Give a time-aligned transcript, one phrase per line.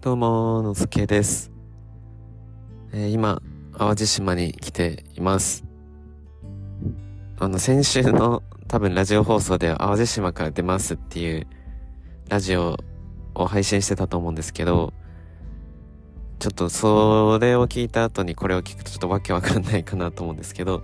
[0.00, 1.52] どうも、のすけです。
[2.92, 3.40] えー、今、
[3.78, 5.64] 淡路島に来ています。
[7.38, 11.46] あの、先週の多分ラジオ放送で淡路島から出ますっていう
[12.28, 12.78] ラジオ
[13.34, 14.92] を配信してたと思うんですけど、
[16.38, 20.82] ちょっとそれを聞いた後にこれを聞くとちょっとわけわかんないかなと思うんですけど、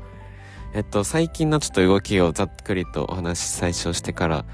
[0.75, 4.45] えっと、最近のちょっと動きをざっくりとお話し最初してから、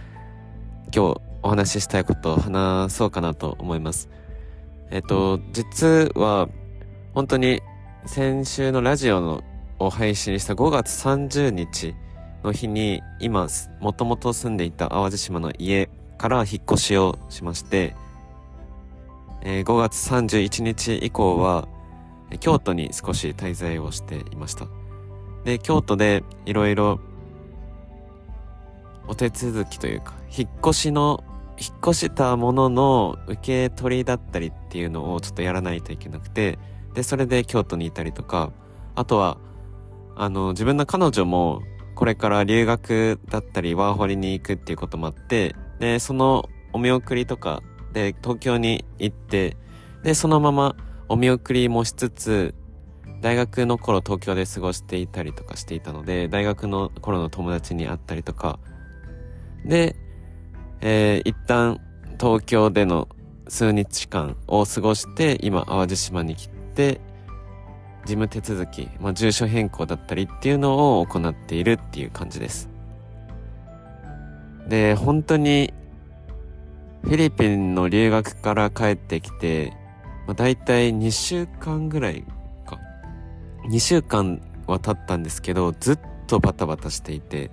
[0.94, 4.08] 今日お話ししたいことを話そうかなと思います。
[4.92, 6.48] えっと、実は、
[7.14, 7.62] 本当に
[8.06, 9.42] 先週のラジオの
[9.80, 11.96] を配信した5月30日
[12.44, 13.48] の日に、今、
[13.80, 17.96] もともと住んでいた淡路島の家から引っ越しをしまして、
[19.42, 21.66] えー、5月31日以降は、
[22.38, 24.68] 京都に少し滞在をしていました。
[25.42, 27.00] で、京都でいろいろ
[29.06, 31.24] お手続きというか、引っ越しの
[31.58, 36.58] 引っ越したものの受け取りだったりっていうのをちょっとやらないといけなくて、
[36.94, 38.52] で、それで京都にいたりとか、
[38.94, 39.38] あとは、
[40.16, 41.62] あの、自分の彼女も
[41.94, 49.56] これから留学だったりワーホリに行くっていうこともあって、で、そのお見送りとかで東京に行って、
[50.02, 50.76] で、そのまま
[51.08, 52.54] お見送りもしつつ、
[53.20, 58.58] 大学の頃東京で過ごしていたりとかしていたので、大学の頃の友達に会ったりとか、
[59.64, 59.96] で、
[60.80, 61.80] えー、一旦
[62.20, 63.08] 東京での
[63.48, 67.00] 数日間を過ごして、今、淡路島に来て、
[68.04, 72.68] 事務手続き、まあ、住所変更だったりっていうのを行っているっていう感じです。
[74.68, 75.72] で、本当に、
[77.02, 79.72] フィリピンの留学から帰ってきて、
[80.26, 82.24] まあ、大体2週間ぐらい
[82.66, 82.78] か。
[83.68, 87.50] 2週間は経ったんですけど、ずっとバタバタしていて、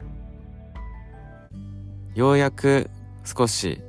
[2.13, 2.89] ようやく
[3.23, 3.81] 少し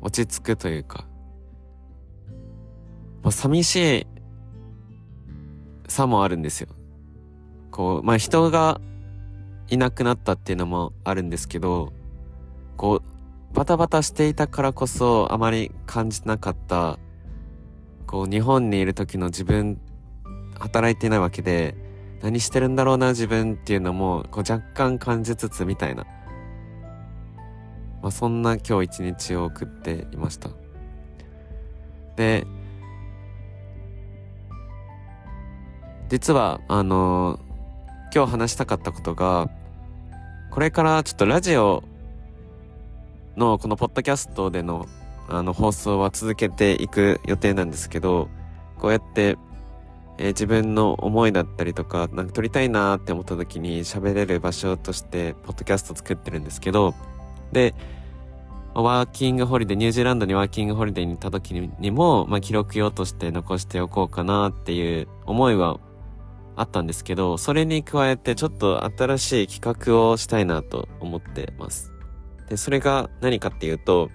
[0.00, 1.06] 落ち着くというか、
[3.22, 4.06] まあ、寂しい
[5.88, 6.68] さもあるんですよ。
[7.72, 8.80] こう、まあ、人が
[9.68, 11.92] いなくなったっていうのもあるんですけど、
[12.76, 16.98] こう、バタバタしていたからこそあまり感じなかった、
[18.06, 19.80] こう、日本にいる時の自分、
[20.58, 21.74] 働いてないわけで、
[22.22, 26.06] 何してるんだろうな自分っていうのも、こう若干感じつつみたいな。
[28.02, 30.50] まあ、そんな今日一日を送っていました。
[32.16, 32.46] で、
[36.08, 39.50] 実は、あのー、今日話したかったことが、
[40.50, 41.82] これからちょっとラジオ
[43.36, 44.86] のこのポッドキャストでの
[45.28, 48.28] あの放送は続けていく予定なんですけど、
[48.78, 49.36] こうやって、
[50.18, 56.94] えー、自分の思いだったりとか、なんか撮りたいなって思った時に喋れる場所として、ポッドキャスト作ってるんですけど、
[57.52, 57.74] で、
[58.74, 65.80] ワーキングホリデー、ニュージーランドにワーキングホリデーに行った時にも、まあ、記録用として残しておこうかなっていう思いは
[66.56, 71.92] あったんですけど、それに加えてちょっと新しい企画をしたいなと思ってます。
[72.48, 74.10] で、それが何かっていうと、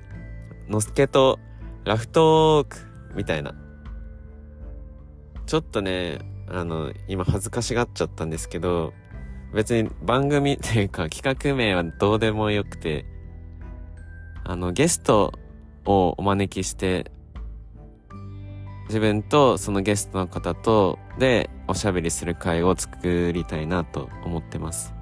[0.70, 1.40] のすけと
[1.84, 2.78] ラフトーク
[3.16, 3.56] みたいな。
[5.48, 8.94] ちょっとね、あの、今恥ずかしがっちゃったんですけど、
[9.54, 13.06] 別に番組っていうか企画名はどうでもよくて、
[14.52, 15.32] あの、ゲスト
[15.86, 17.10] をお招きして、
[18.88, 24.94] 自分とそのゲストの方とでおしゃべりする会を作りたいなと思ってます。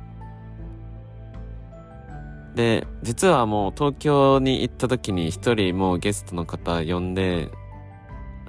[2.54, 7.50] で、実はもう東京に行った時に一人もうゲストの方呼んで、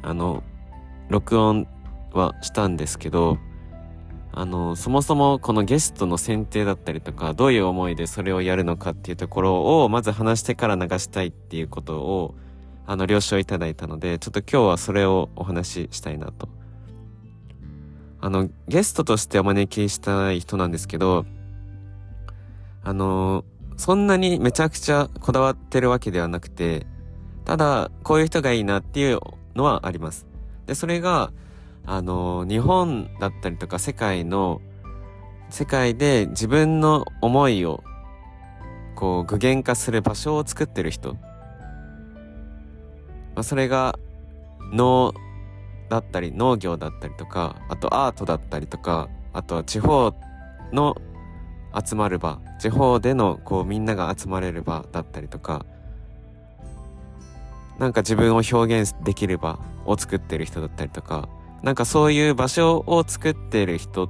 [0.03, 0.43] あの、
[1.09, 1.67] 録音
[2.13, 3.39] はしたんですけど、
[4.33, 12.35] あの、そもそもこのゲストの選定だったりとか、どういう思いでそれをやるのかっていうところを、まず話してから流したいっていうことを、
[12.87, 16.49] あの、了承いただいたので、ちょっと今日はそれをお話ししたいなと。
[18.21, 21.25] あの、ゲストとしてお招きしたい人なんですけど、
[22.85, 23.45] あの、
[23.77, 26.87] そんなにめちゃくちゃこだわってるわけではなくて、
[27.45, 29.19] ただ、こういう人がいいなっていう
[29.55, 30.27] のはあります。
[30.67, 31.33] で、それが、
[31.87, 34.61] あの、日本だったりとか世界の、
[35.49, 37.83] 世界で自分の思いを、
[38.95, 41.15] こう、具現化する場所を作ってる人。
[41.15, 41.21] ま
[43.37, 43.99] あ、それが、
[44.73, 45.13] 農
[45.89, 50.15] だったり、農業だったりとか、あとアートだったりとか、あとは地方
[50.73, 50.97] の
[51.75, 55.67] 集まる場、地方での、こう、みんなが集まれる場だったりとか、
[57.79, 61.29] なんか自分を表現できる場を作ってる人だったりとか、
[61.63, 64.09] なんかそういう場所を作ってる人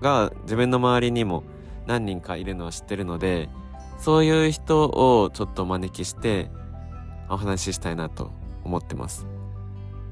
[0.00, 1.44] が自分の周りにも
[1.86, 3.48] 何人かいるのは知ってるので、
[3.98, 6.50] そういう人をちょっとお招きして
[7.28, 8.30] お話ししたいなと
[8.64, 9.26] 思ってます。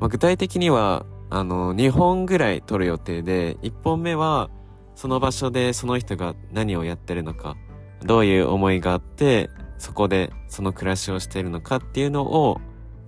[0.01, 4.51] まあ、具体的には、あの、2本ぐらい撮る予定で、1本目は、
[4.95, 7.57] その場所でその人が何をやってるのか、
[8.03, 12.61] どういう思いがあって、そこでその暮らしをしているのかっていうのを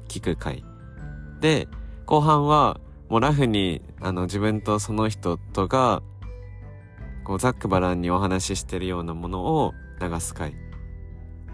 [0.09, 0.65] 聞く回。
[1.41, 1.69] で、
[2.07, 6.03] 後半は、もうラフに、あの、自分とその人とが、
[7.25, 10.53] こう、ざっくばらんにお話ししてるようなものを流す回。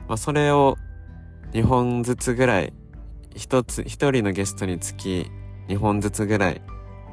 [0.09, 0.77] まあ、それを
[1.53, 2.73] 2本ずつぐらい、
[3.37, 5.31] 一つ、一人のゲストにつき
[5.69, 6.63] 2本ずつぐらい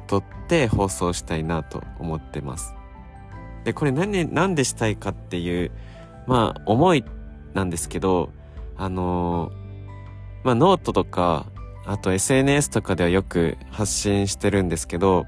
[0.06, 2.74] 撮って放送したいなと思ってます。
[3.64, 5.70] で、これ何、なんでしたいかっていう、
[6.26, 7.04] まあ、思い
[7.54, 8.30] なんですけど、
[8.76, 9.52] あのー、
[10.44, 11.46] まあ、ノートとか、
[11.84, 15.26] あと SNS とかではよく発信してるんですけど、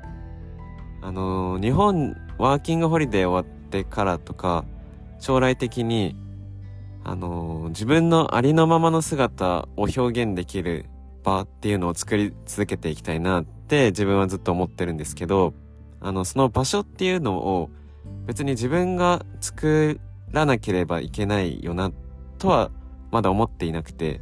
[1.03, 4.65] あのー、日本、ワーキングホリデー終わってからとか、
[5.19, 6.17] 将来的に、
[7.03, 10.87] あのー、自分のありのままの姿を表現できる
[11.25, 15.55] 場っていうのを作り続けていきたいなって自分はずっと思ってるんですけど、
[16.01, 17.71] あの、その場所っていうのを
[18.27, 21.91] 別に自分が作らなければいけないよな
[22.39, 22.71] とは
[23.11, 24.21] まだ思っていなくて、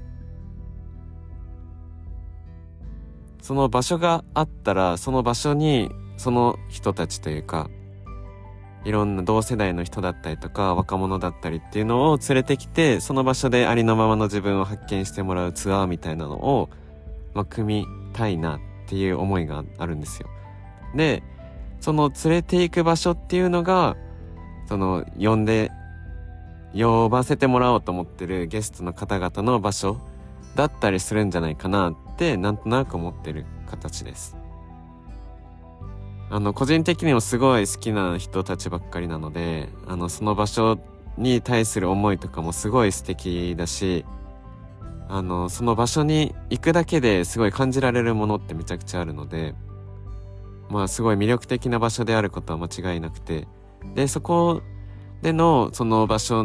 [3.43, 7.69] その場所があったら、その場所にその人たちというか、
[8.85, 16.71] いろんな同世代の人だったりとか若者だったりっていうのを連れてきて、その場所でありのままの自分を発見してもらうツアーみたいなのを
[17.35, 20.29] まあ、組みたいなっていう思いがあるんですよ。
[20.95, 21.23] で、
[21.81, 23.97] その連れて行く場所っていうのが、
[24.69, 25.71] その呼んで、
[26.75, 29.99] 呼ばせてもらおうと思ってるゲストの方々の場所
[30.55, 34.37] だったりするんじゃないかなってなんとなく思ってる形です。
[36.31, 40.79] あの、個人的にもすごい好きな人たちばっかりなので、あの、その場所
[41.19, 44.07] に対する思いとかもすごい素敵だし、
[45.09, 49.55] あの、その場所に行くだけですごい感じられるものってめちゃくちゃあるので、
[50.71, 53.47] まあすごい魅力的な場所であることは間違いなくて、
[53.95, 54.63] で、そこ
[55.21, 56.43] でのその場所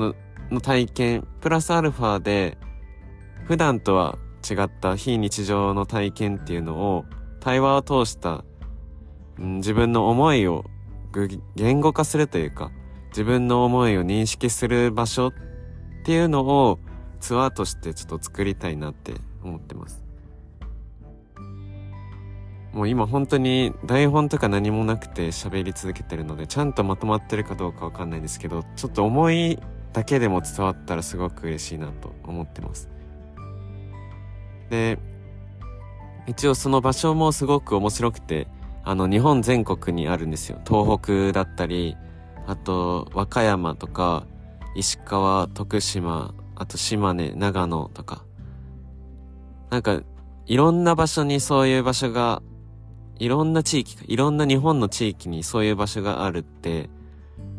[0.51, 2.57] の体験、プラスアルファで、
[3.45, 4.17] 普段とは
[4.49, 7.05] 違った非日常の体験っていうのを
[7.39, 8.43] 対話を通した、
[9.37, 10.65] うん、自分の思いを
[11.55, 12.71] 言語化するというか、
[13.09, 15.33] 自分の思いを認識する場所っ
[16.05, 16.79] ていうのを
[17.19, 19.13] ツアーとしてちょっと作りたいなって
[19.43, 20.03] 思ってます。
[22.73, 29.57] もう今本当に台本とか何もなくて喋り続けてるのでちゃんとまとまってるかどうかわかんないんですけどちょっと思い
[29.93, 32.87] だけでも伝わったらすごく嬉しいなと思ってます。
[34.69, 34.99] で、
[36.27, 38.47] 一応その場所もすごく面白くて
[38.83, 40.59] あの日本全国にあるんですよ。
[40.67, 41.95] 東北だったり
[42.45, 44.25] あと和歌山とか
[44.77, 48.23] 石川、徳島、あと島根、長野とか。
[49.71, 50.01] なんか、
[50.45, 52.43] いろんな場所にそういう場所が、
[53.17, 56.91] いろんな地域、いろんな日本の地域にそういう場所があるって、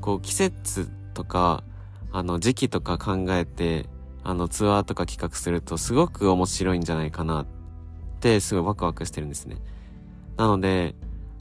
[0.00, 1.64] こう季節とか、
[2.12, 3.86] あの時期とか考えて、
[4.24, 7.46] あのツアーとか企画するとすごく面白いんじゃないかなっ
[8.20, 9.56] てすごいワクワクしてるんですね。
[10.36, 10.94] なので、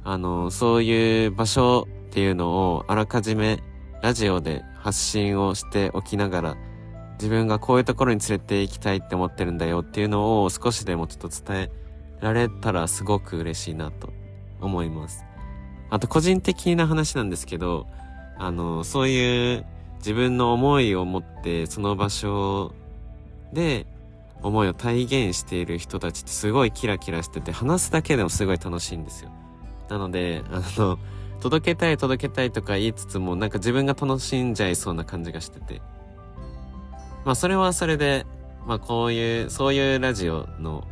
[0.03, 3.61] あの、そういう場所っていうのをあらかじめ
[4.01, 6.57] ラジオで発信をしておきながら、
[7.13, 11.71] 自分がこういうところに連れて行きたいって思ってるんだよっていうのを少しでもちょっと伝え
[12.21, 14.13] られたらすごく嬉しいなと
[14.61, 15.25] 思います。
[15.89, 17.87] あと個人的な話なんですけど、
[18.37, 19.65] あの、そういう
[19.97, 22.73] 自分の思いを持ってその場所
[23.53, 23.85] で
[24.43, 29.31] 思いを体現している人たちってすごいキラキラしてて話すだけでもすごい楽しいんですよ。
[29.89, 30.99] なので、あの、
[31.39, 35.81] 届けたい届けたいとか言いつつもなんか自分が楽しんじゃいそうな感じがしてて。
[37.25, 38.25] まあそれはそれで、
[38.65, 40.83] まあこういう、そういうラジオの、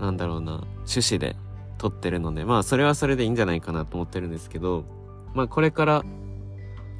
[0.00, 1.36] なんだろうな、趣旨で
[1.78, 4.84] 撮ってるので、まあそれはそれでいいんじゃないかなと思ってるんですけど、
[5.34, 6.04] まあこれから、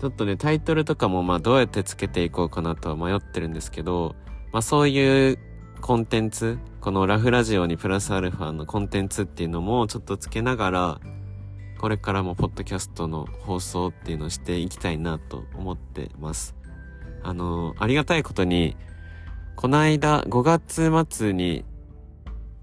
[0.03, 4.17] ちょっとね、タイトルとかもまあどうやってつけていこうかなとは迷ってるんですけど、
[4.51, 5.39] まあそういう
[5.81, 11.01] コンテンツ、このラフラジオにプラスアルファのコンテンツっていうのもちょっとつけながら、
[11.79, 16.57] これからもポッドキャストの放送っていうのをしていきたいなと思ってます。
[17.23, 18.77] あの、ありがたいことに、
[19.55, 21.65] この間5月末に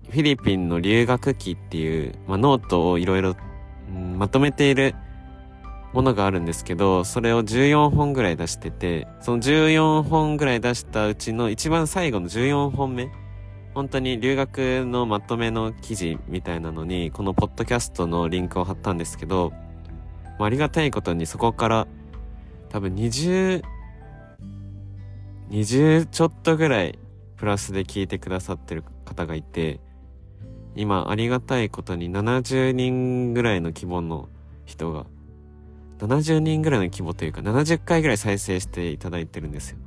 [0.10, 3.38] フィリピンの留学記っていう、まあ、ノートをいろいろ
[4.18, 4.94] まとめている
[5.94, 13.10] ものがあるんですけど、それを14本ぐらい出してて、その14本ぐらい出したうちの一番最後の14本目、
[13.74, 19.52] 本当に留学のまとめの記事みたいなのに、このポッドキャストのリンクを貼ったんですけど、
[20.38, 21.88] ありがたいことにそこから
[22.70, 23.64] 多分20、
[25.50, 27.00] 20ちょっとぐらい
[27.36, 29.80] プラスで聞いてくださってる方がいて、
[30.76, 34.30] 今ありがたいことに70人ぐらいの規模の
[34.66, 35.06] 人が、
[36.08, 39.78] 70人ぐらいの規模というか70回ぐらい再生していただいてるんですよ。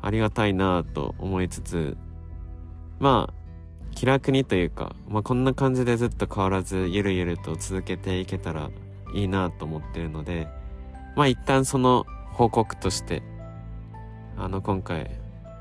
[0.00, 1.96] ありがたいなぁと思いつつ、
[2.98, 3.34] まあ、
[3.94, 8.70] 気楽にというか、まあこんな感じでずっと変わらずゆるゆると続けていけたら
[9.14, 10.48] いいなと思ってるので、
[11.14, 13.22] まあ一旦その報告として、
[14.36, 15.10] あの今回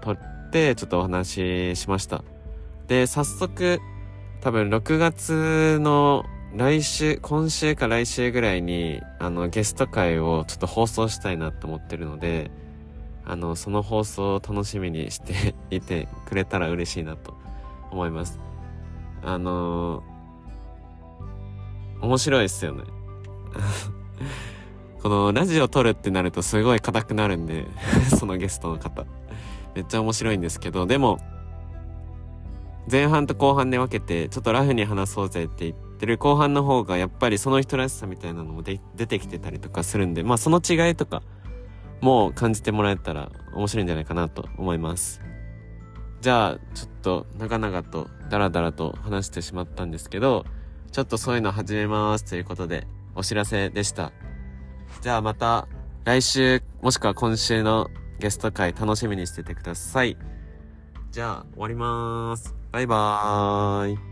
[0.01, 2.23] 撮ってちょっとお話ししました。
[2.87, 3.79] で、早速、
[4.41, 12.51] 多分6月の来週、今週か来週ぐらいに、あの、ゲスト会をちょっと放送したいなと思ってるので、
[13.25, 17.37] あの、その放送を楽しみにしていてくれたら嬉しいなと
[17.89, 18.37] 思います。
[19.23, 22.83] あのー、面白いですよね。
[25.01, 27.65] このラジオ撮るってなるとすごい硬くなるんで
[28.19, 29.05] そのゲストの方。
[29.73, 31.17] めっちゃ面白いんですけど、でも、
[32.91, 41.23] 前半と後半で分けて、ちょっとラフに話そうぜって言ってる後半の方が、やっぱりその人らしさみたいなのも出てきてたりとかするんで、まあその違いとか
[42.01, 45.21] も感じてもらえたら面白いんじゃないかなと思います。
[46.19, 50.45] じゃあ、ちょっと長々とダラダラと話してしまったんですけど、
[50.91, 54.11] ちょっとそういうの始めますということで、お知らせでした。
[55.01, 55.67] じゃあまた
[56.03, 60.17] 来週、もしくは今週のゲスト会楽しみにしててください。
[61.11, 62.55] じゃあ終わりまーす。
[62.71, 64.10] バイバーイ。